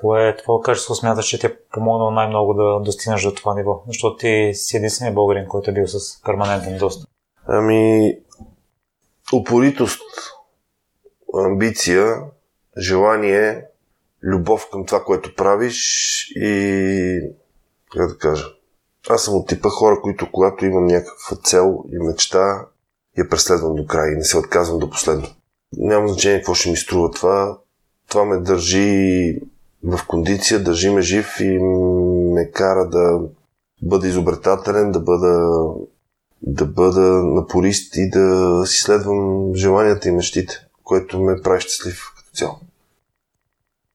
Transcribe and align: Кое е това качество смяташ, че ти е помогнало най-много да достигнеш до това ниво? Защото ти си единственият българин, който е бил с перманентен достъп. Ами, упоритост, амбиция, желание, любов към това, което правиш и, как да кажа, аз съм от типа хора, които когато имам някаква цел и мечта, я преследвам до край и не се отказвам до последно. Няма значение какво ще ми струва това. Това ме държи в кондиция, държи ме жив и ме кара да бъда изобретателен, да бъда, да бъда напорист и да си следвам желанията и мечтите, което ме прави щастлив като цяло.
Кое 0.00 0.28
е 0.28 0.36
това 0.36 0.60
качество 0.62 0.94
смяташ, 0.94 1.26
че 1.26 1.38
ти 1.38 1.46
е 1.46 1.56
помогнало 1.72 2.10
най-много 2.10 2.54
да 2.54 2.80
достигнеш 2.80 3.22
до 3.22 3.34
това 3.34 3.54
ниво? 3.54 3.82
Защото 3.86 4.16
ти 4.16 4.50
си 4.54 4.76
единственият 4.76 5.14
българин, 5.14 5.48
който 5.48 5.70
е 5.70 5.74
бил 5.74 5.86
с 5.86 6.22
перманентен 6.22 6.78
достъп. 6.78 7.10
Ами, 7.46 8.12
упоритост, 9.32 10.00
амбиция, 11.34 12.16
желание, 12.78 13.64
любов 14.22 14.68
към 14.72 14.86
това, 14.86 15.04
което 15.04 15.34
правиш 15.34 15.78
и, 16.36 17.20
как 17.92 18.08
да 18.08 18.18
кажа, 18.18 18.44
аз 19.08 19.24
съм 19.24 19.34
от 19.34 19.48
типа 19.48 19.68
хора, 19.68 20.00
които 20.02 20.32
когато 20.32 20.66
имам 20.66 20.86
някаква 20.86 21.36
цел 21.36 21.84
и 21.92 21.98
мечта, 21.98 22.66
я 23.18 23.28
преследвам 23.28 23.74
до 23.74 23.86
край 23.86 24.12
и 24.12 24.16
не 24.16 24.24
се 24.24 24.38
отказвам 24.38 24.78
до 24.78 24.90
последно. 24.90 25.28
Няма 25.76 26.08
значение 26.08 26.38
какво 26.38 26.54
ще 26.54 26.70
ми 26.70 26.76
струва 26.76 27.10
това. 27.10 27.58
Това 28.08 28.24
ме 28.24 28.36
държи 28.36 29.40
в 29.86 30.06
кондиция, 30.06 30.64
държи 30.64 30.90
ме 30.90 31.00
жив 31.00 31.40
и 31.40 31.58
ме 32.34 32.50
кара 32.50 32.88
да 32.88 33.20
бъда 33.82 34.08
изобретателен, 34.08 34.92
да 34.92 35.00
бъда, 35.00 35.50
да 36.42 36.64
бъда 36.64 37.00
напорист 37.24 37.96
и 37.96 38.10
да 38.10 38.62
си 38.66 38.80
следвам 38.80 39.50
желанията 39.54 40.08
и 40.08 40.12
мечтите, 40.12 40.66
което 40.84 41.20
ме 41.20 41.42
прави 41.42 41.60
щастлив 41.60 42.00
като 42.16 42.30
цяло. 42.30 42.58